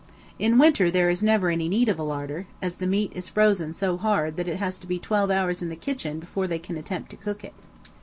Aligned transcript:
In 0.39 0.57
winter 0.57 0.89
there 0.89 1.09
is 1.11 1.21
never 1.21 1.49
any 1.51 1.69
need 1.69 1.87
of 1.87 1.99
a 1.99 2.01
larder, 2.01 2.47
as 2.59 2.77
the 2.77 2.87
meat 2.87 3.11
is 3.13 3.29
frozen 3.29 3.71
so 3.75 3.97
hard 3.97 4.35
that 4.37 4.47
it 4.47 4.57
has 4.57 4.79
to 4.79 4.87
be 4.87 4.97
twelve 4.97 5.29
hours 5.29 5.61
in 5.61 5.69
the 5.69 5.75
kitchen 5.75 6.17
before 6.19 6.47
they 6.47 6.57
can 6.57 6.75
attempt 6.75 7.11
to 7.11 7.15
cook 7.17 7.43
it. 7.43 7.53